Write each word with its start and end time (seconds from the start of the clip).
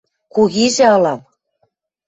–Кугижӓ 0.33 0.85
ылам... 0.97 1.21